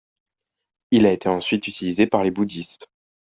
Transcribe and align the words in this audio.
Il 0.89 1.05
a 1.05 1.11
été 1.11 1.29
ensuite 1.29 1.67
utilisé 1.67 2.07
par 2.07 2.23
les 2.23 2.31
bouddhistes. 2.31 2.87